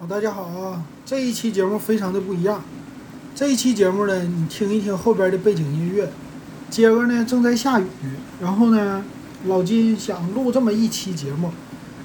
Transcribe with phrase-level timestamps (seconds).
[0.00, 0.80] 啊，大家好啊！
[1.04, 2.62] 这一期节目非常的不一样。
[3.34, 6.08] 这一期节目呢，你听一听后边的背景音乐。
[6.70, 7.84] 今个呢正在下雨，
[8.40, 9.02] 然后呢，
[9.46, 11.50] 老金想录这么一期节目，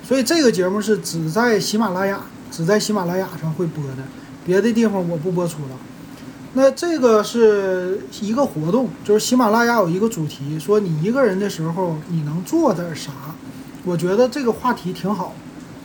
[0.04, 2.20] 所以这个节目是只在喜马拉雅，
[2.50, 4.02] 只在喜马拉雅上会播的，
[4.44, 5.78] 别的地方我不播出了。
[6.54, 13.12] 那这个是一个活动，就是喜马拉雅有一个主题，说你一个人的时候你能做点啥？
[13.86, 15.36] 我觉得这个话题挺好。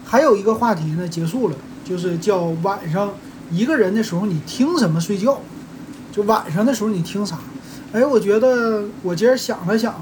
[0.07, 1.57] 还有一个话题呢，结束了。
[1.89, 3.15] 就是叫晚上
[3.51, 5.41] 一个人的时候，你听什么睡觉？
[6.13, 7.39] 就晚上的时候你听啥？
[7.93, 9.95] 哎，我觉得我今儿想了想，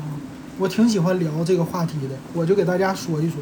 [0.58, 3.36] 我挺喜欢聊这个话题的，我就给大家说一说。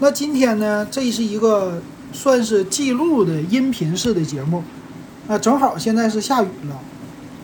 [0.00, 1.80] 那今天呢，这是一个
[2.12, 4.62] 算是记录的音频式的节目。
[5.26, 6.78] 那正好现在是下雨了，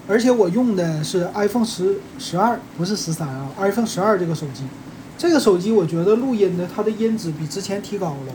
[0.06, 4.64] 而且我用的是 iPhone 十十二，不是十三啊，iPhone 十二这个手机。
[5.16, 8.34] 这个手机我觉得录音的它的音质比之前提高了。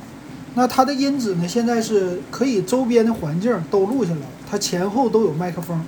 [0.57, 1.45] 那它的音质呢？
[1.45, 5.79] 现在是可以周边的环境都录下来，它前后都有麦克风，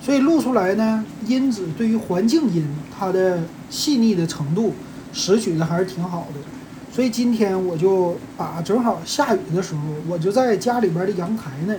[0.00, 2.66] 所以录出来呢，音质对于环境音
[2.98, 4.74] 它的细腻的程度
[5.12, 6.40] 拾取的还是挺好的。
[6.92, 11.74] 所以今天我就把正好下雨的时候，我就在家里边的阳台呢，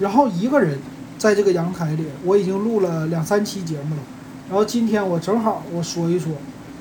[0.00, 0.78] 然后一个人
[1.18, 4.00] 在这个阳台里，我已经录了两三期节目了。
[4.48, 6.32] 然后今天我正好我说一说，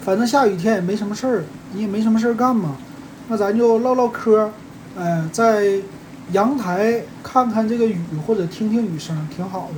[0.01, 2.77] 反正下雨天也没什么事儿，你也没什么事儿干嘛。
[3.31, 4.49] 那咱就唠唠嗑，
[4.95, 5.79] 呃，在
[6.31, 9.75] 阳台看看这个雨，或者听听雨声，挺好的。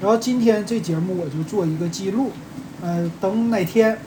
[0.00, 2.30] 然后今天这节目我就做一个记录，
[2.80, 3.98] 呃，等哪天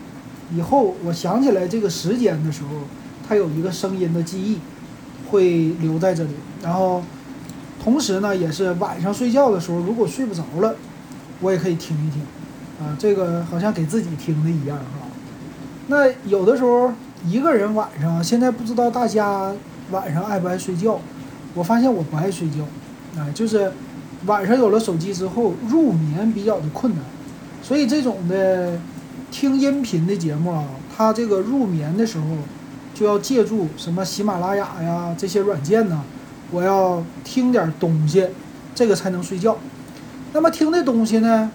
[0.52, 2.70] 以后我想起来这个时间的时候，
[3.28, 4.58] 它有一个声音的记忆
[5.30, 6.32] 会留在这里。
[6.64, 7.04] 然后
[7.84, 10.76] 同时呢，也是晚上睡觉的时候，如果睡不着了，
[11.42, 12.24] 我也可以听一听，
[12.80, 15.08] 啊，这个好像给自己听的一样哈。
[15.86, 16.92] 那有的时候。
[17.28, 19.52] 一个人晚上，现在不知道大家
[19.92, 21.00] 晚上爱不爱睡觉？
[21.54, 22.64] 我发现我不爱睡觉，
[23.20, 23.72] 啊，就是
[24.26, 27.04] 晚上有了手机之后入眠比较的困难，
[27.62, 28.80] 所以这种的
[29.32, 30.64] 听音频的节目啊，
[30.96, 32.26] 它这个入眠的时候
[32.94, 36.02] 就要借助什么喜马拉雅呀这些软件呢，
[36.52, 38.28] 我要听点东西，
[38.74, 39.58] 这个才能睡觉。
[40.32, 41.52] 那么听的东西呢，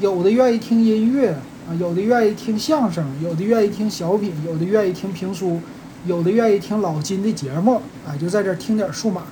[0.00, 1.36] 有的愿意听音乐。
[1.68, 5.60] 啊，有的愿意听相声，有的愿意听小品，有的愿意听评书，
[6.06, 9.22] 有的愿意听老金的节目，啊，就在这听点数码。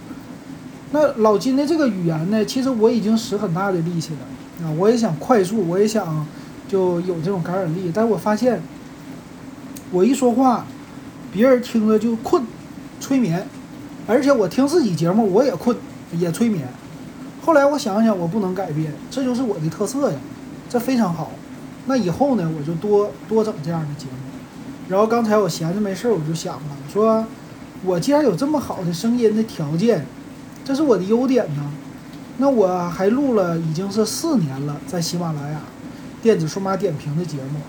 [0.90, 6.26] 那老金的这个语言呢，其实我已经使很大的力气了，啊，我也想快速，我也想
[6.66, 8.60] 就有这种感染力，但我发现，
[9.92, 10.66] 我一说话，
[11.32, 12.44] 别人听了就困，
[13.00, 13.46] 催眠，
[14.08, 15.76] 而且我听自己节目我也困，
[16.18, 16.66] 也催眠。
[17.44, 20.18] 后来我想想，我不能改变，这就是我的特色呀，
[20.68, 21.30] 这非常好。
[21.86, 24.12] 那以后呢，我就多多整这样的节目。
[24.88, 26.62] 然后刚才我闲着没事儿，我就想了，
[26.92, 27.24] 说
[27.84, 30.06] 我既然有这么好的声音的条件，
[30.64, 31.70] 这是我的优点呢。
[32.38, 35.60] 那我还录了已经是四年了，在喜马拉雅
[36.22, 37.60] 电子数码点评的节目。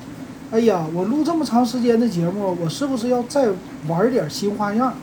[0.52, 3.50] 哎呀，我录这么长时间的节目，我是不是要再
[3.88, 4.94] 玩点新花样？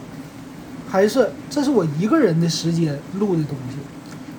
[0.89, 3.78] 还是这是我一个人的时间录的东西？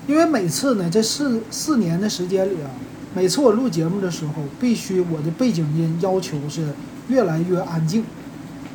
[0.06, 2.69] 因为每次呢，这四四年的时间里啊。
[3.16, 6.74] 每次我录节目的时候，必须我的背景音要求是
[7.09, 8.03] 越来越安静。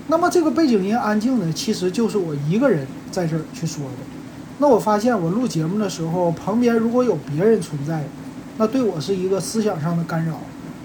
[0.07, 3.91] 那么这个背景音安静呢，其实就是我一个人在这儿去说的。
[4.59, 8.05] 那我发现我录节目的时候，旁边如果有别人存在，
[8.59, 10.41] 那对我是一个思想上的干扰。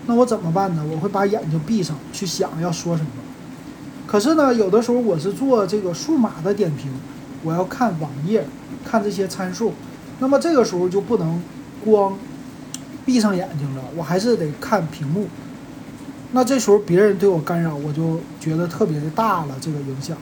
[0.07, 0.83] 那我怎么办呢？
[0.91, 3.09] 我会把眼睛闭上，去想要说什么。
[4.07, 6.91] 可是呢，有的时候我是做这个数码的点评，
[7.43, 8.47] 我要看网页，
[8.83, 9.73] 看这些参数。
[10.17, 11.39] 那么这个时候就不能
[11.85, 12.17] 光。
[13.05, 15.27] 闭上眼睛了，我还是得看屏幕。
[16.31, 20.17] 那这时候别人对我干扰，我就觉得特别的大了，这个影响。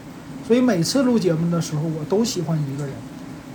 [0.46, 2.94] 所以每次录节目的时候，我都喜欢一个人。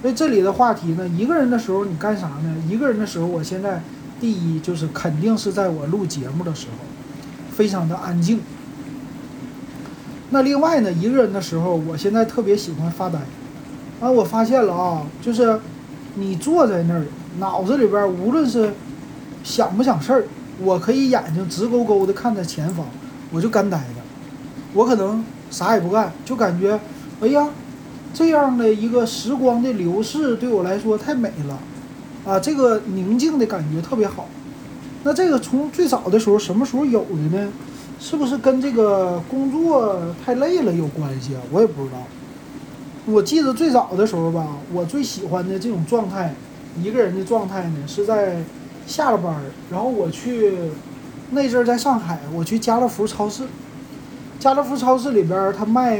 [0.01, 2.57] 所以这里的话题呢，一个人的时候你干啥呢？
[2.69, 3.83] 一个人的时候，我现在
[4.21, 6.85] 第一就是肯定是在我录节目的时候，
[7.51, 8.41] 非常的安静。
[10.31, 13.19] 那另外呢，一个人的时候，我现在特别喜欢发呆。
[14.01, 15.59] 啊，我发现了啊，就是
[16.15, 17.05] 你坐在那儿，
[17.39, 18.72] 脑子里边无论是
[19.47, 20.25] 想不想事儿？
[20.60, 22.84] 我可以眼睛直勾勾的看着前方，
[23.31, 24.03] 我就干呆着。
[24.75, 26.78] 我可能啥也不干，就感觉，
[27.21, 27.48] 哎呀，
[28.13, 31.59] 这样的一个时光的流逝对我来说太美了，
[32.27, 34.27] 啊，这个宁静的感觉特别好。
[35.04, 37.48] 那这个从最早的时候什么时候有的呢？
[38.01, 41.41] 是不是跟这个工作太累了有关系啊？
[41.53, 41.98] 我也不知道。
[43.07, 46.34] 我记得最早的时候吧，我最喜欢的这种状态，
[46.83, 48.43] 一个人的状态呢，是在。
[48.86, 49.41] 下了班儿，
[49.71, 50.53] 然后我去
[51.30, 53.44] 那阵儿在上海，我去家乐福超市。
[54.38, 55.98] 家乐福超市里边儿他卖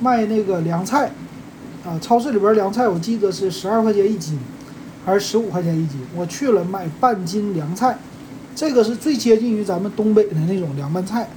[0.00, 1.10] 卖那个凉菜，
[1.84, 4.38] 啊，超市里边凉菜我记得是十二块钱一斤，
[5.04, 6.00] 还是十五块钱一斤？
[6.16, 7.98] 我去了买半斤凉菜，
[8.54, 11.28] 这个是最接近于咱们东北的那种凉拌菜。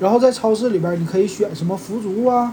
[0.00, 2.52] 然后在超市里边你可以选什么腐竹啊、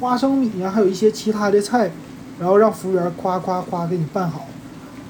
[0.00, 1.90] 花生米呀，还有一些其他的菜，
[2.38, 4.46] 然后让服务员夸夸夸给你拌好。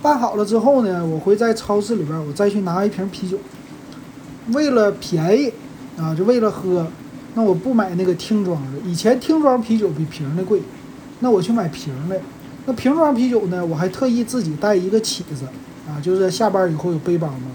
[0.04, 3.38] 拌好了之后呢，我会在超市里边我再去拿一瓶啤酒，
[4.52, 5.50] 为了便宜
[5.96, 6.86] 啊，就为了喝。
[7.32, 10.60] 那我不买那个听装的，以前听装啤酒比瓶的贵，
[11.20, 12.20] 那我去买瓶的。
[12.66, 15.46] 那瓶装啤酒呢，我还特意自己带一个起子，
[15.88, 17.48] 啊，就是下班以后有背包嘛，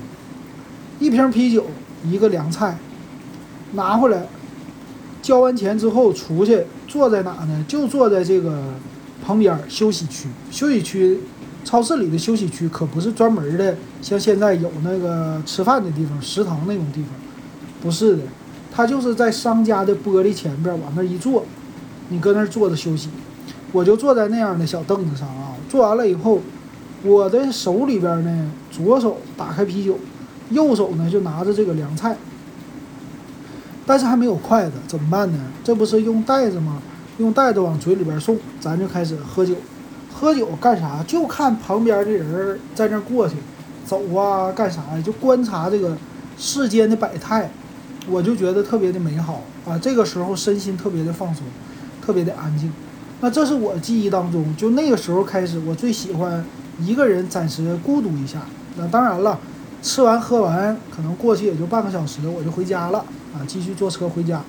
[0.97, 1.67] 一瓶啤酒，
[2.03, 2.75] 一个凉菜，
[3.73, 4.25] 拿回来，
[5.21, 7.63] 交完钱之后出去，坐在哪呢？
[7.67, 8.59] 就坐在这个
[9.23, 10.27] 旁边休息区。
[10.49, 11.19] 休息区，
[11.69, 17.11] 超市里的休息区可不是专门的，像现在有那个吃饭的地方、食堂那种地方，
[17.79, 18.23] 不是的。
[18.73, 21.45] 他就是在商家的玻璃前边往那一坐，
[22.07, 23.09] 你搁那儿坐着休息，
[23.71, 25.53] 我就坐在那样的小凳子上啊。
[25.69, 26.41] 坐完了以后，
[27.03, 29.99] 我的手里边呢，左手打开啤酒，
[30.49, 32.17] 右手呢就拿着这个凉菜，
[33.85, 35.37] 但是还没有筷子，怎么办呢？
[35.63, 36.81] 这不是用袋子吗？
[37.19, 39.53] 用袋子往嘴里边送，咱就开始喝酒。
[40.19, 41.01] 喝酒干啥？
[41.07, 43.35] 就看旁边的人在那过去，
[43.85, 45.01] 走啊，干啥呀？
[45.01, 45.95] 就观察这个
[46.37, 47.49] 世间的百态。
[48.09, 49.77] 我就觉得特别的美好啊！
[49.77, 51.43] 这个时候身心特别的放松，
[52.05, 52.69] 特别的安静。
[53.21, 56.43] 那这是我记忆当中，就那个时候开始，我最喜欢
[56.79, 58.39] 一个人暂时孤独一下。
[58.75, 59.39] 那当然了，
[59.81, 62.99] 吃完喝完，可能过去也就半个小时，我就回家了
[63.33, 64.41] 啊，继续坐车回家。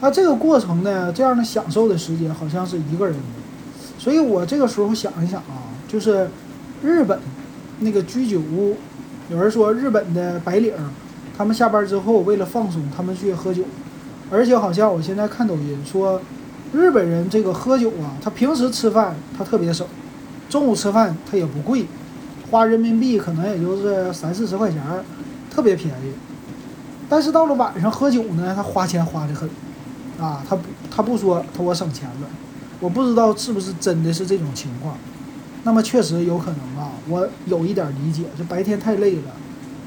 [0.00, 3.16] 那这个过程呢，这样的享受的时间好像是一个人。
[3.98, 6.30] 所以我这个时候想一想啊，就是
[6.82, 7.18] 日本
[7.80, 8.76] 那个居酒屋，
[9.28, 10.72] 有人说日本的白领。
[11.36, 13.62] 他们下班之后为了放松，他们去喝酒，
[14.28, 16.20] 而且好像我现在看抖音说，
[16.72, 19.86] 日本人这个喝酒啊，他平时吃饭他特别省，
[20.48, 21.86] 中午吃饭他也不贵，
[22.50, 24.82] 花人民币可能也就是三四十块钱，
[25.48, 26.12] 特别便宜。
[27.08, 29.48] 但是到了晚上喝酒呢，他花钱花的很，
[30.20, 32.28] 啊，他不他不说他我省钱了，
[32.80, 34.96] 我不知道是不是真的是这种情况，
[35.64, 39.32] 那么确实有可能啊，我有一点理解，就白天太累了。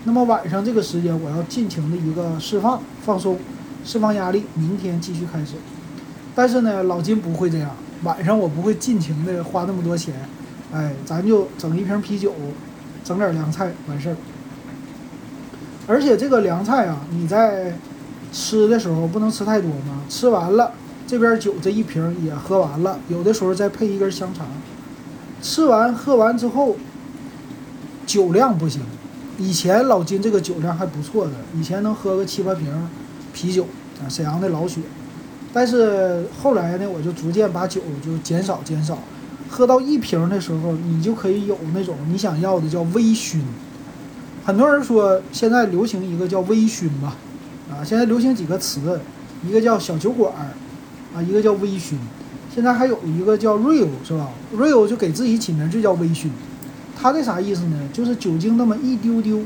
[0.04, 3.38] 那么晚上这个时间，我要尽情的一个释放、放松、
[3.86, 5.54] 释放压力，明天继续开始。
[6.34, 7.70] 但是呢，老金不会这样，
[8.04, 10.14] 晚上我不会尽情的花那么多钱，
[10.74, 12.34] 哎，咱就整一瓶啤酒，
[13.04, 14.16] 整点凉菜完事儿。
[15.88, 17.74] 而且这个凉菜啊，你在
[18.32, 20.72] 吃的时候不能吃太多嘛，吃完了
[21.12, 24.48] 这边酒这一瓶也喝完了，有的时候再配一根香肠。
[25.42, 26.78] 吃完喝完之后，
[28.06, 28.82] 酒量不行。
[29.38, 32.66] 以前老金这个酒量还不错的，以前能喝个七八瓶
[33.34, 33.68] 啤酒，
[34.08, 34.80] 沈阳的老雪。
[35.52, 38.98] 但是后来呢，我就逐渐把酒就减少减少，
[39.50, 43.42] 喝到一瓶的时候，你就可以有那种你想要的叫微醺。
[44.46, 47.18] 很多人说现在流行一个叫微醺吧，
[47.70, 49.02] 啊，现在流行几个词，
[49.46, 50.48] 一个叫小酒馆儿，
[51.16, 51.96] 啊，一个叫微醺，
[52.54, 56.28] 现在还有一个叫 real 是吧？real 就给自己起名就叫微醺。
[57.00, 57.78] 它这啥意思呢？
[57.92, 59.40] 就是酒精那么一丢丢，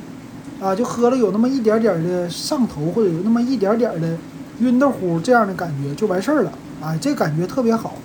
[0.59, 4.17] 啊，就喝了有那么一点点的上头，或者有那么一点点的
[4.59, 6.51] 晕的乎这样的感觉就完事儿了，
[6.81, 7.95] 啊，这感觉特别好。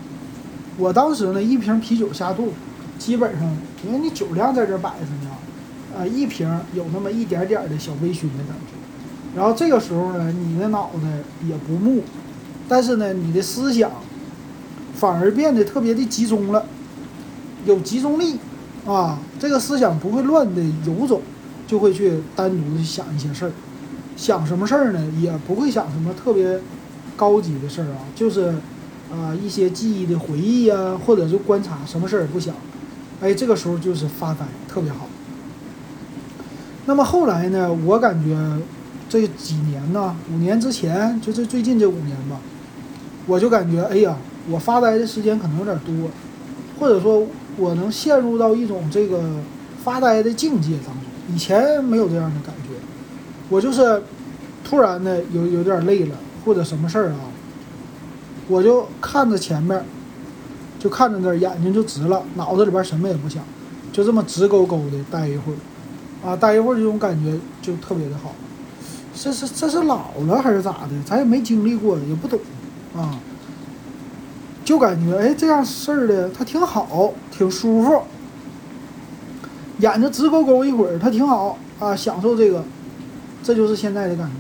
[0.79, 2.53] 我当时呢，一瓶啤酒下肚，
[2.99, 9.37] 基本上因为你酒量在这摆着呢，啊，一瓶有那么一点点的小微醺的感觉。
[9.37, 11.09] 然后这个时候呢，你的脑袋
[11.47, 12.03] 也不木，
[12.71, 13.91] 但是呢，你的思想
[14.95, 16.65] 反而变得特别的集中了，
[17.67, 18.37] 有集中力。
[18.87, 21.21] 啊，这个思想不会乱的游走，
[21.67, 23.53] 就会去单独的想一些事儿，
[24.17, 25.07] 想什么事儿呢？
[25.21, 26.59] 也不会想什么特别
[27.15, 28.55] 高级的事儿啊，就是
[29.13, 32.55] 啊一些记忆的回忆啊，或者是观察，什么事儿也不想。
[33.21, 35.07] 哎，这个时候就是发呆，特别好。
[36.87, 38.35] 那么后来呢，我感觉
[39.11, 42.41] 这几年呢，五年之前，就是最近这五年吧，
[43.31, 44.17] 我就感觉，哎呀，
[44.51, 45.95] 我发呆的时间可能有点多，
[46.79, 47.25] 或者说。
[47.57, 49.21] 我能陷入到一种这个
[49.85, 52.71] 发呆的境界当中，以前没有这样的感觉。
[53.51, 54.03] 我就是
[54.65, 57.29] 突然的有有点累了，或者什么事儿啊，
[58.49, 59.85] 我就看着前面，
[60.79, 63.43] 就看着那儿，眼睛就直了，脑子里边什么也不想，
[63.93, 68.33] 就这么直勾勾的待一会儿，啊，待一会儿这种感觉就特别的好。
[69.13, 70.91] 这是这是老了还是咋的？
[71.05, 72.39] 咱也没经历过，也不懂
[72.97, 73.19] 啊。
[74.65, 78.03] 就感觉哎，这样事儿的他挺好，挺舒服，
[79.79, 82.63] 眼睛直勾勾一会儿，他挺好啊，享受这个，
[83.43, 84.35] 这就是现在的感觉。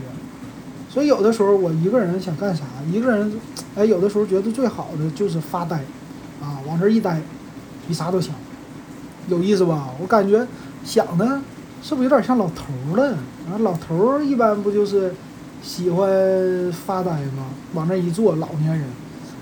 [0.89, 3.33] 所以有的时候我一个人想干啥，一个人，
[3.75, 5.77] 哎，有的时候觉得最好的就是发呆，
[6.41, 7.21] 啊，往这一呆，
[7.89, 8.33] 比啥都强，
[9.27, 9.89] 有意思吧？
[10.01, 10.47] 我感觉
[10.85, 11.41] 想的
[11.83, 13.15] 是不是有点像老头了？
[13.51, 15.13] 啊，老头一般不就是
[15.63, 16.09] 喜欢
[16.73, 17.47] 发呆吗？
[17.75, 18.85] 往那一坐，老年人。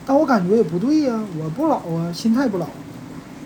[0.07, 2.67] 但我感觉也不对呀，我不老啊，心态不老，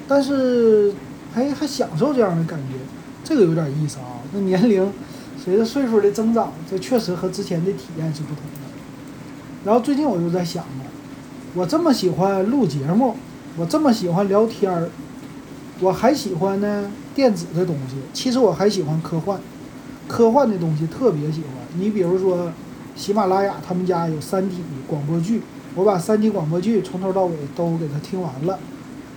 [0.07, 0.93] 但是
[1.35, 2.77] 还还享受这样的感觉，
[3.25, 4.23] 这个有点意思啊。
[4.33, 4.93] 那年龄
[5.43, 8.69] 随着岁数的增长，这确实和之前的体验是不同的。
[9.65, 10.85] 然后最近我就在想呢，
[11.55, 13.17] 我这么喜欢录节目，
[13.57, 14.89] 我这么喜欢聊天儿，
[15.81, 17.97] 我还喜欢呢电子的东西。
[18.13, 19.41] 其实我还喜欢科幻，
[20.13, 21.51] 科幻的东西特别喜欢。
[21.79, 22.53] 你比如说，
[22.95, 25.41] 喜马拉雅他们家有《三体》广播剧。
[25.75, 28.59] 我把三体广播剧从头到尾都给他听完了，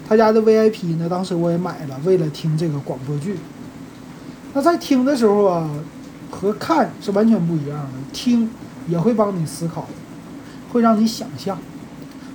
[0.08, 3.36] 他家的 VIP 呢，当时我也买了，为了听这个广播剧。
[4.54, 5.70] 那在听的时候啊，
[6.32, 8.50] 和看是完全不一样的，听
[8.88, 9.86] 也会帮你思考，
[10.72, 11.58] 会让你想象，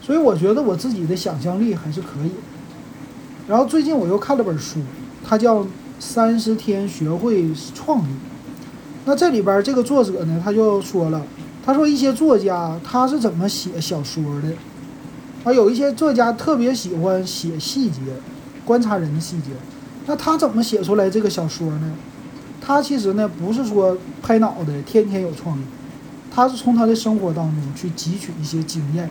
[0.03, 2.33] 所以我觉得我自己的想象力还是可以。
[3.49, 4.81] 然后最近我又看了本书，
[5.25, 5.65] 它叫
[5.99, 8.03] 《三十天学会创意》，
[9.11, 11.21] 那这里边这个作者呢，他就说了。
[11.67, 14.53] 他说：“一些作家他是怎么写小说的？
[15.43, 18.01] 啊，有一些作家特别喜欢写细节，
[18.65, 19.51] 观察人的细节。
[20.07, 21.93] 那他怎么写出来这个小说呢？
[22.61, 25.63] 他其实呢不是说拍脑袋，天天有创意，
[26.33, 29.11] 他是从他的生活当中去汲取一些经验。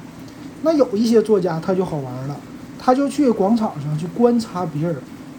[0.61, 2.37] 那有一些作家他就好玩了，
[2.79, 4.95] 他就去广场上去观察别人。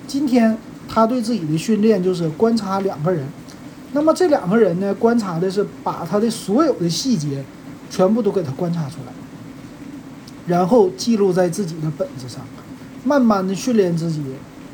[0.07, 3.27] 今天他对自己的训练就是观察两个人。”
[3.93, 7.45] 那么这两个人呢，观察的是把他的所有的细节，
[7.91, 9.13] 全部都给他观察出来，
[10.47, 12.41] 然后记录在自己的本子上，
[13.03, 14.23] 慢慢的训练自己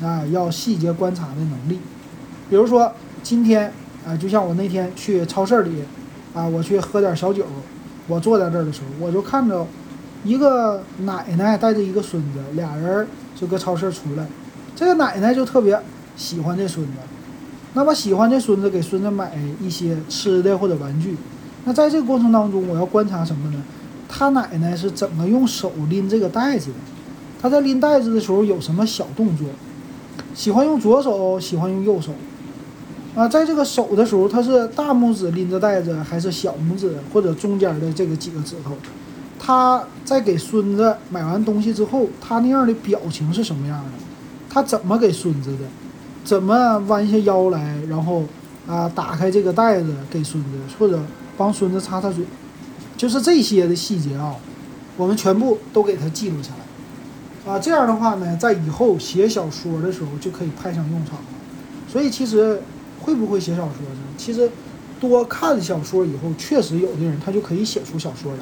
[0.01, 1.79] 啊，要细节观察的能力。
[2.47, 2.93] 比如说
[3.23, 3.73] 今天
[4.07, 5.83] 啊，就像我那天去超市里
[6.35, 7.43] 啊，我去喝点小酒，
[8.07, 9.65] 我坐在这儿的时候，我就看着
[10.23, 14.27] 一个奶奶带着一个孙子，俩人就搁超市出来，
[14.75, 15.81] 这个奶奶就特别
[16.15, 16.91] 喜欢这孙子。
[17.73, 21.15] 那么喜欢这孙子给孙子买一些吃的或者玩具，
[21.65, 23.61] 那在这个过程当中，我要观察什么呢？
[24.09, 26.75] 他奶奶是怎么用手拎这个袋子的？
[27.41, 29.45] 他在拎袋子的时候有什么小动作？
[30.33, 32.13] 喜欢用左手，喜欢用右手。
[33.15, 38.71] 啊，在这个手的时候，他是大拇指拎着袋子，还是小拇指或者中间的这个几个指头？
[39.39, 43.91] 他在给孙子买完东西之后，他那样的表情是什么样的？
[44.49, 45.57] 他怎么给孙子的？
[46.27, 48.21] 怎么弯下腰来，然后
[48.67, 50.99] 啊打开这个袋子给孙子，或者
[51.37, 52.25] 帮孙子擦擦嘴，
[52.97, 54.35] 就是这些的细节啊，
[54.97, 57.57] 我们全部都给他记录下来啊。
[57.57, 61.25] 这样的话呢，在以后写小说的时候就可以派上用场了。
[61.87, 62.61] 所以其实
[62.99, 64.01] 会不会写小说呢？
[64.17, 64.51] 其实
[64.99, 68.39] 多看小说以后，确实有的人他就可以写出小说来。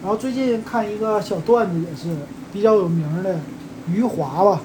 [0.00, 2.16] 然后最近看一个小段子，也是
[2.50, 3.38] 比较有名的
[3.92, 4.62] 余华吧。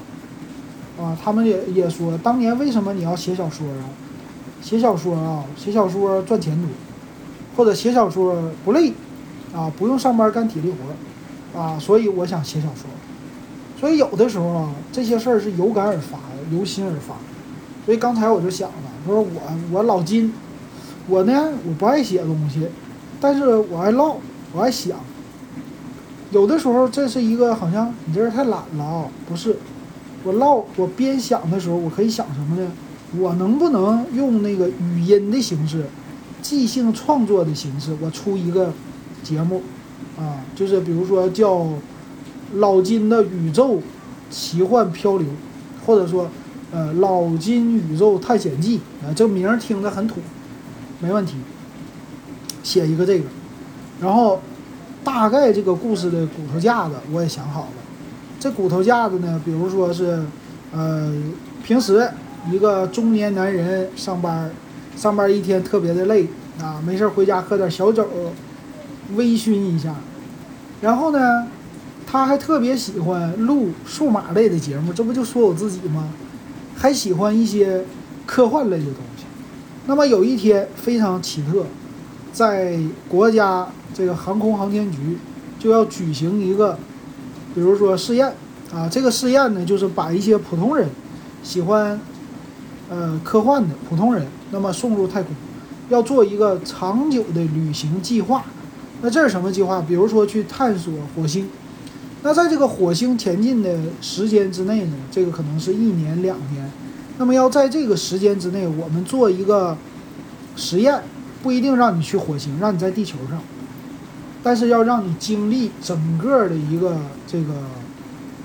[0.99, 3.85] 啊，他们也也说，当年为什么你要写小说啊？
[4.59, 6.67] 写小说啊，写小说赚钱多，
[7.55, 8.91] 或者写小说不累，
[9.53, 12.89] 啊，不用上班干体力活，啊，所以我想写小说。
[13.79, 17.15] 所以有的时候啊，这些事儿是有感而发的，由心而发。
[17.85, 18.75] 所以刚才我就想了，
[19.05, 19.29] 说我
[19.71, 20.33] 我老金，
[21.07, 22.67] 我呢我不爱写东西，
[23.21, 24.17] 但是我爱唠，
[24.53, 24.97] 我爱想。
[26.31, 29.55] 有的时候这是一个好像你这人太懒了啊，不是。
[30.27, 32.69] 我唠，我边想的时候，我可以想什么呢？
[33.17, 35.85] 我能不能用那个语音的形式，
[36.41, 38.73] 即兴创作的形式，我出一个
[39.23, 39.61] 节目，
[40.19, 41.65] 啊，就是比如说叫
[42.55, 43.81] 老金的宇宙
[44.29, 45.25] 奇幻漂流，
[45.85, 46.29] 或者说
[46.73, 50.15] 呃老金宇宙探险记啊，这名儿听着很土，
[50.99, 51.35] 没问题，
[52.63, 53.25] 写一个这个，
[54.01, 54.41] 然后
[55.05, 57.86] 大概这个故事的骨头架子我也想好了。
[58.39, 60.21] 这骨头架子呢，比如说是，
[60.71, 61.11] 呃，
[61.63, 62.07] 平时
[62.51, 64.51] 一个中年男人上班，
[64.95, 66.27] 上班一天特别的累
[66.61, 68.07] 啊，没事回家喝点小酒，
[69.15, 69.95] 微醺一下。
[70.81, 71.47] 然后呢，
[72.05, 76.07] 他还特别喜欢录数码类的节目，这不就说我自己吗？
[76.75, 77.83] 还喜欢一些
[78.27, 79.25] 科幻类的东西。
[79.87, 81.65] 那么有一天非常奇特，
[82.31, 82.77] 在
[83.09, 85.17] 国家这个航空航天局
[85.57, 86.77] 就要举行一个。
[87.57, 88.31] 比如说试验，
[88.71, 90.87] 啊，这个试验呢，就是把一些普通人，
[91.41, 91.99] 喜欢，
[92.87, 95.35] 呃，科幻的普通人，那么送入太空，
[95.89, 98.45] 要做一个长久的旅行计划。
[99.01, 99.81] 那这是什么计划？
[99.81, 101.49] 比如说去探索火星。
[102.21, 106.71] 那在这个火星前进的时间之内呢，这个可能是一年两年。
[107.17, 109.75] 那么要在这个时间之内，我们做一个
[110.55, 111.01] 实验，
[111.41, 113.41] 不一定让你去火星，让你在地球上。
[114.47, 116.95] 但是要让你经历整个的一个
[117.27, 117.53] 这个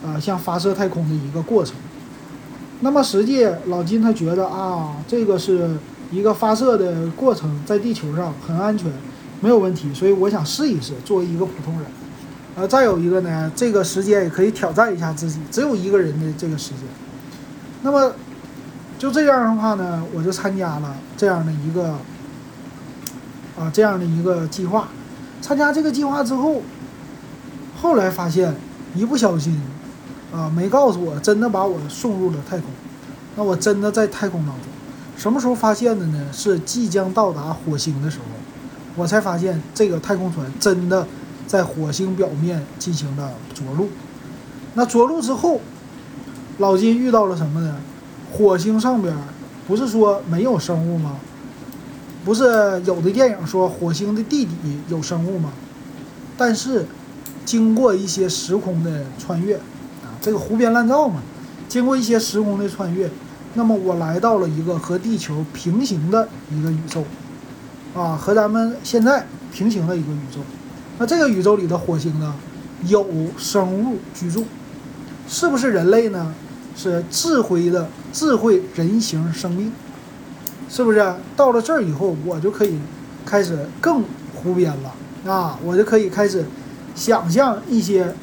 [0.04, 1.76] 呃，像发射太空的一个过程。
[2.80, 5.76] 那么实际老金他觉得啊，这个是
[6.10, 8.90] 一个发射的过程，在地球上很安全，
[9.40, 11.84] 没有问题，所以我想试一试，作为一个普通人。
[12.56, 16.78] 呃，再有一个呢，这个时间也可以挑战一下自己，只有一个人的这个时间。
[17.82, 18.12] 那么
[18.98, 21.90] 就这样的话呢，我就参加了这样的一个
[23.56, 24.88] 啊这样的一个计划。
[25.42, 26.62] 参加这个计划之后，
[27.78, 28.54] 后来发现
[28.94, 29.60] 一不小心
[30.32, 32.70] 啊没告诉我，真的把我送入了太空。
[33.36, 34.64] 那我真的在太空当中，
[35.18, 36.26] 什么时候发现的呢？
[36.32, 38.24] 是即将到达火星的时候，
[38.96, 41.06] 我才发现这个太空船真的。
[41.44, 43.90] 在火星表面进行了着陆，
[44.72, 45.60] 那着陆之后，
[46.56, 47.76] 老金遇到了什么呢？
[48.32, 49.14] 火星上边
[49.66, 51.16] 不是说没有生物吗？
[52.24, 52.44] 不是
[52.86, 54.52] 有的电影说火星的地底
[54.88, 55.52] 有生物吗？
[56.36, 56.86] 但是
[57.44, 61.22] 经过一些时空的穿越啊，这个胡编乱造嘛。
[61.68, 63.10] 经过一些时空的穿越，
[63.54, 67.04] 那么我来到了一个和地球平行的一个宇宙，
[67.94, 70.40] 啊，和咱们现在平行的一个宇宙。
[70.98, 72.34] 那这个宇宙里的火星呢，
[72.86, 73.06] 有
[73.38, 74.44] 生物居住，
[75.26, 76.34] 是不是人类呢？
[76.74, 79.70] 是智慧的智慧人形生命，
[80.72, 81.14] 是不是？
[81.36, 82.78] 到了这儿以后，我就可以
[83.26, 84.02] 开始更
[84.34, 85.58] 胡编了啊！
[85.62, 86.46] 我就可以开始
[86.94, 88.14] 想象一些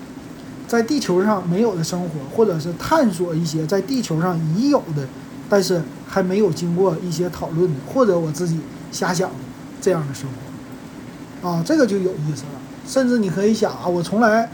[0.68, 5.08] 在地球上没有的生活，或者是探索一些在地球上已有的，
[5.48, 8.60] 但是还没有经过一些讨论的，或者我自己
[8.92, 9.36] 瞎想的
[9.80, 11.48] 这样的生活。
[11.48, 12.60] 啊，这个就有意思了。
[12.88, 14.50] 甚至你可以想啊，我从来，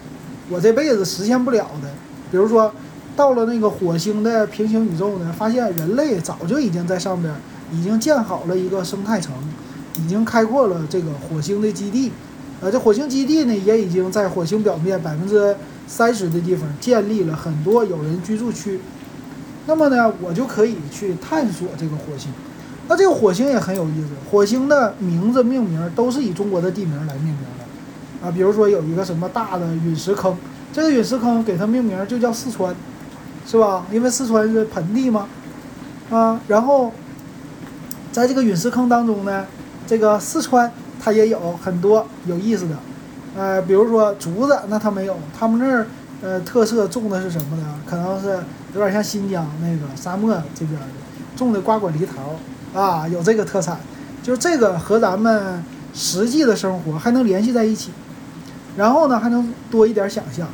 [0.50, 1.88] 我这辈子实现不了的，
[2.30, 2.74] 比如说，
[3.16, 7.34] 到了那个火星的平行宇宙呢，发现人类早就已经在上边
[7.76, 9.34] 已经建好了一个生态城，
[10.00, 12.12] 已经开阔了这个火星的基地。
[12.62, 15.56] 呃，这火星基地呢，也已经在火星表面百分之
[15.88, 18.80] 三十的地方建立了很多有人居住区。
[19.68, 22.32] 那么呢，我就可以去探索这个火星。
[22.88, 30.38] 那这个火星也很有意思，火星的名字命名都是以中国的地名来命名的，啊，比如说有一个什么大的陨石坑，
[30.72, 32.76] 这个陨石坑给它命名就叫四川，
[33.46, 33.86] 是吧？
[33.92, 35.28] 因为四川是盆地嘛，
[36.12, 36.92] 啊，然后
[38.16, 39.46] 在这个陨石坑当中呢，
[39.86, 40.72] 这个四川
[41.04, 42.76] 它也有很多有意思的，
[43.36, 45.86] 呃，比如说竹子，那它没有，他们那儿
[46.22, 47.78] 呃特色种的是什么呢？
[47.86, 48.40] 可能是
[48.74, 50.88] 有点像新疆那个沙漠这边的，
[51.36, 52.40] 种的瓜果梨桃。
[52.80, 53.78] 啊，有这个特产，
[54.24, 55.62] 就是这个和咱们
[55.94, 57.92] 实际的生活还能联系在一起，
[58.78, 60.48] 然后呢还能多一点想象。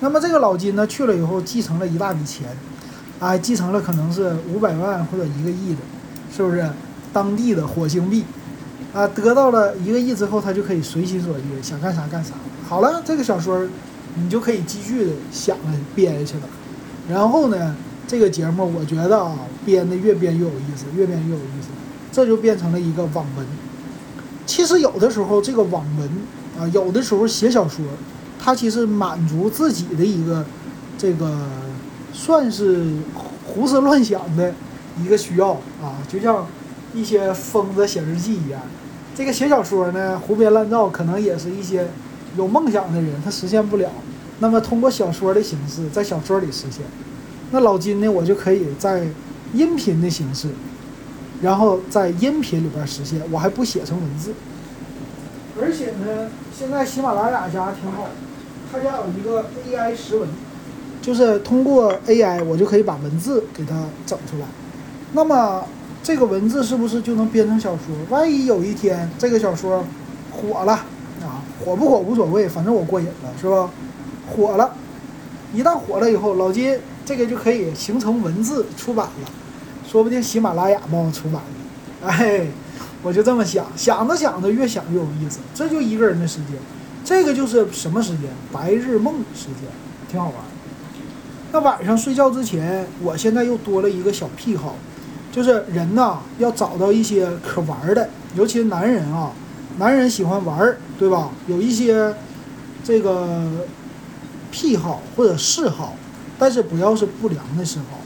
[0.00, 2.46] 那么这个老金呢去了以后继承了一大笔钱，
[3.18, 5.80] 啊，继承了可能是五百万或者一个亿的，
[6.30, 6.68] 是不是？
[7.16, 8.22] 当地的火星币，
[8.92, 12.34] 啊，得到了一个亿之后，他就可以随心所欲，想干啥干啥。
[12.68, 13.66] 好了，这个小说
[14.16, 16.42] 你就可以继续的想了编下去了。
[17.08, 17.74] 然后呢？
[18.06, 21.68] 这个节目我觉得啊，编的越编越有意思，越编越有意思，
[22.12, 23.46] 这就变成了一个网文。
[24.44, 26.08] 其实有的时候这个网文
[26.56, 27.84] 啊，有的时候写小说，
[28.38, 30.44] 它其实满足自己的一个
[30.96, 31.48] 这个
[32.12, 32.84] 算是
[33.44, 34.54] 胡思乱想的
[35.02, 36.46] 一个需要啊，就像
[36.96, 38.60] 一些疯子写日记一样。
[39.14, 41.86] 这个写小说呢，胡编乱造，可能也是一些
[42.36, 43.90] 有梦想的人他实现不了，
[44.40, 46.82] 那么通过小说的形式，在小说里实现。
[47.52, 48.08] 那老金呢？
[48.08, 49.06] 我就可以在
[49.54, 50.48] 音频的形式，
[51.40, 54.32] 然后在音频里边实现，我还不写成文字。
[55.60, 58.08] 而且呢，现在喜马拉雅家挺好，
[58.70, 60.28] 他家有一个 AI 识文，
[61.00, 64.46] 就是通过 AI，我就可以把文字给它整出来。
[65.12, 65.64] 那么
[66.02, 67.94] 这个文字是不是就能编成小说？
[68.10, 69.84] 万一有一天这个小说
[70.30, 70.72] 火了
[71.22, 73.70] 啊，火不火无所谓，反正我过瘾了，是吧？
[74.28, 74.74] 火了，
[75.54, 76.78] 一旦火了以后，老金。
[77.06, 79.30] 这个就可以形成文字出版了，
[79.88, 82.08] 说不定喜马拉雅帮我出版了。
[82.08, 82.44] 哎，
[83.00, 85.38] 我就这么想，想着想着越想越有意思。
[85.54, 86.56] 这就一个人的时间，
[87.04, 88.22] 这个就是什么时间？
[88.52, 89.70] 白日梦时间，
[90.10, 90.34] 挺好玩。
[91.52, 94.74] 那晚上睡觉之前，我现在又多了一个小癖好，
[95.36, 99.30] 就是人呐要找到一些可玩的，尤其是男人啊，
[99.78, 101.30] 男人喜欢玩，对吧？
[101.46, 102.14] 有一些
[102.82, 103.46] 这个
[104.50, 105.94] 癖好或者嗜好。
[106.38, 107.98] 但是不要是不良的嗜好。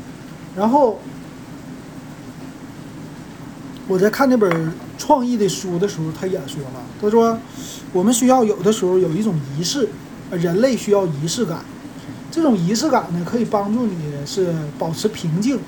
[0.57, 1.01] 然后
[3.89, 7.37] 我在看那本创意的书的时候，他也说了，他说
[7.93, 9.89] 我们需要有的时候有一种仪式，
[10.31, 11.59] 人类需要仪式感。
[12.31, 15.59] 这种仪式感呢，可以帮助你是保持平静，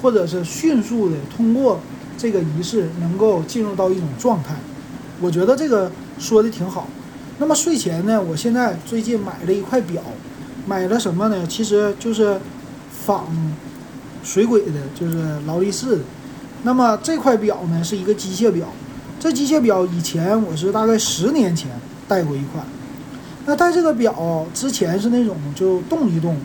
[0.00, 1.80] 或者是迅速的通过
[2.16, 4.54] 这个仪式能够进入到一种状态。
[5.20, 6.88] 我觉得这个说的挺好。
[7.38, 10.02] 那么睡前呢，我现在最近买了一块表。
[10.66, 11.46] 买了什么呢？
[11.48, 12.38] 其实就是
[12.92, 13.26] 仿
[14.22, 16.02] 水鬼的，就是劳力士的。
[16.62, 18.68] 那么这块表呢是一个机械表，
[19.18, 21.70] 这机械表以前我是大概十年前
[22.06, 22.62] 戴过一款。
[23.46, 26.36] 那戴这个表之前是那种就动一动，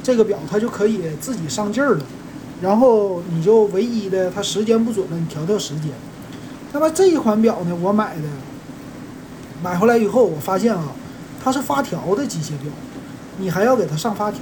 [0.00, 2.04] 这个表它就可以自己上劲儿了，
[2.60, 5.90] 然后你就唯一的它时间不准了，你调调时间。
[6.72, 8.22] 那么这一款表呢，我买的，
[9.62, 10.92] 买回来以后我发现啊，
[11.42, 12.70] 它是发条的机械表，
[13.38, 14.40] 你还要给它上发条。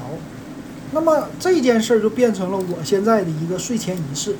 [0.92, 4.36] 那么这件事儿就变成了我现在的一个睡前仪式。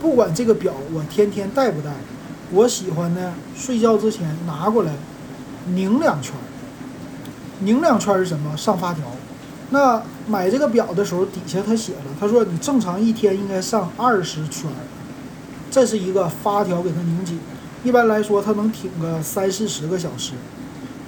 [0.00, 1.92] 不管这个表我天天戴不戴，
[2.50, 4.92] 我喜欢呢，睡觉之前拿过来
[5.68, 6.34] 拧两圈。
[7.60, 8.56] 拧两圈是什么？
[8.56, 9.04] 上发条。
[9.72, 14.70] 那买这个表的时候，底下他写了，他说你正常一天应该上二十圈，
[15.70, 17.40] 这是一个发条给它拧紧。
[17.82, 20.34] 一般来说，它能挺个三四十个小时。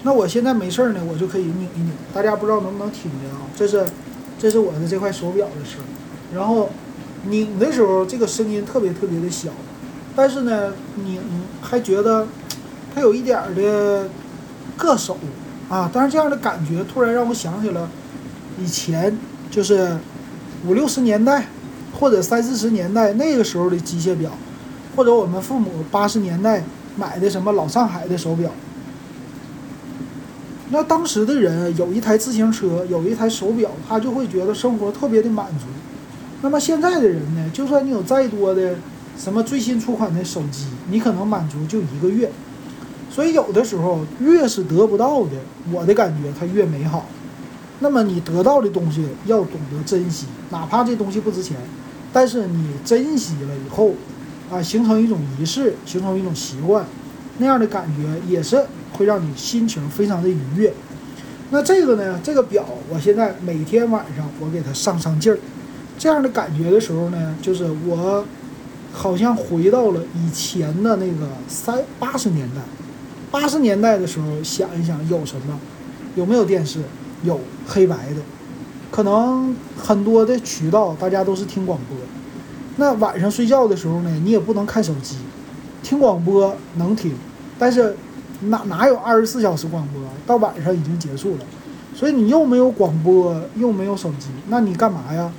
[0.03, 1.93] 那我现在没事儿呢，我就可以拧一拧。
[2.13, 3.47] 大家不知道能不能听见啊？
[3.55, 3.87] 这是，
[4.39, 5.81] 这是我的这块手表的声。
[6.35, 6.71] 然后。
[7.27, 9.49] 拧的时候，这个声音特别特别的小，
[10.15, 10.75] 但是呢，
[11.07, 11.19] 拧
[11.63, 12.27] 还觉得
[12.95, 14.07] 它有一点的
[14.79, 15.17] 硌手
[15.71, 15.91] 啊。
[15.91, 17.89] 但是这样的感觉突然让我想起了
[18.63, 19.17] 以前，
[19.51, 19.97] 就是
[20.67, 21.47] 五六十年代
[21.99, 24.31] 或者三四十年代那个时候的机械表，
[24.95, 26.63] 或者我们父母八十年代
[26.97, 28.51] 买的什么老上海的手表。
[30.71, 35.67] 那当时的人有一台自行车，有一台手表，他就会觉得生活特别的满足。
[36.43, 38.77] 那么现在的人呢，就算你有再多的
[39.19, 42.31] 什么最新出款的手机，你可能满足就一个月。
[43.11, 45.33] 所以有的时候越是得不到的，
[45.71, 47.07] 我的感觉它越美好。
[47.81, 51.57] 那么你得到的东西要懂得珍惜，哪怕这东西不值钱，
[52.13, 53.93] 但是你珍惜了以后，
[54.51, 56.85] 啊，形成一种仪式，形成一种习惯，
[57.39, 60.73] 那样的感觉也是会让你心情非常的愉悦。
[61.51, 65.39] 那这个呢，这个表我现在每天晚上我给它上上劲儿。
[65.99, 68.25] 这样的感觉的时候呢，就是我
[68.93, 72.63] 好像回到了以前的那个三八十年代。
[73.31, 75.59] 八十年代的时候，想一想有什么？
[76.15, 76.81] 有没有电视？
[77.25, 78.21] 有黑白的，
[78.91, 81.97] 可能很多的渠道大家都是听广播。
[82.77, 85.17] 那晚上睡觉的时候呢，你也不能看手机，
[85.83, 87.13] 听广播能听，
[87.59, 87.97] 但是
[88.43, 90.03] 哪哪有二十四小时广播？
[90.27, 91.45] 到晚上已经结束了，
[91.95, 95.33] 所以你又没有广播，又没有手机，那你干嘛呀？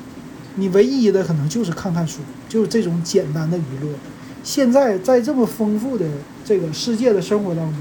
[0.56, 3.90] 你唯一的可能就是看看书，就是这种简单的娱乐。
[4.44, 6.06] 现在在这么丰富的
[6.46, 7.80] 这个世界的生活当中，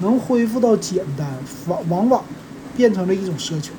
[0.00, 1.28] 能恢复到简单，
[1.68, 2.24] 往往往
[2.76, 3.72] 变成了一种奢求。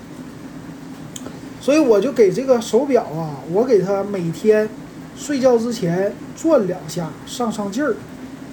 [1.61, 4.69] 所以我就给这个手表啊，我给它每天
[5.17, 7.95] 睡觉之前转两下，上上劲儿。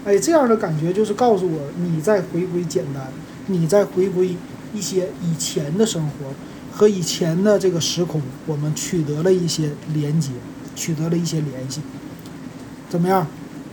[0.05, 3.09] 哎，这样的感觉就是告诉我你在回归简单，
[3.47, 4.37] 你在回归
[4.73, 6.33] 一些以前的生活。
[6.77, 10.31] 和以前的这个时空，我们取得了一些连接，
[10.75, 11.81] 取得了一些联系，
[12.91, 13.25] 怎么样？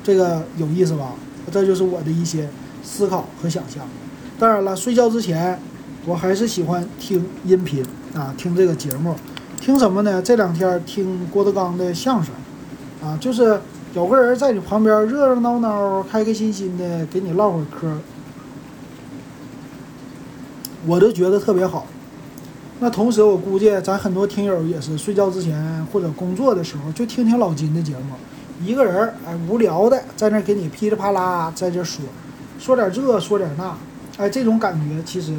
[0.04, 1.16] 这个有意思吧？
[1.52, 2.48] 这就是我的一些
[2.84, 3.84] 思考和想象。
[4.38, 5.60] 当然了，睡觉之前，
[6.06, 7.86] 我还是喜欢听音频
[8.16, 9.16] 啊，听这个节目。
[9.60, 10.20] 听什么呢？
[10.20, 12.34] 这两天听郭德纲的相声，
[13.04, 13.62] 啊，就是
[13.94, 17.88] 有个人在你旁边热热闹闹、开开心心的给你唠会儿嗑，
[20.88, 21.86] 我都觉得特别好。
[22.80, 28.16] 那同时，我估计咱很多听友也是睡觉之前或者工作的时候，就听听老金的节目，
[28.66, 32.04] 一个人哎无聊的在那给你噼里啪啦在这说，
[32.58, 33.78] 说点这说点那，
[34.18, 35.36] 哎这种感觉其实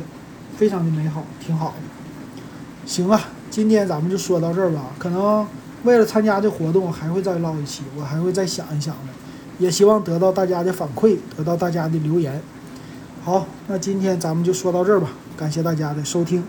[0.62, 2.86] 非常的美好，挺好的。
[2.86, 3.20] 行啊，
[3.50, 4.92] 今天咱们就说到这儿吧。
[4.96, 5.44] 可能
[5.82, 9.12] 为了参加这活动，还会再唠一期，我还会再想一想的，
[9.58, 12.40] 也希望得到大家的反馈，得到大家的留言。
[13.24, 16.44] 好，那今天咱们就说到这儿吧，感谢大家的收听。